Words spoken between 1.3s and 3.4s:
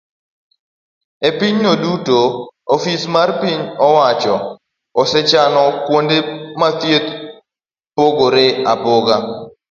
pinyno duto, ofis mar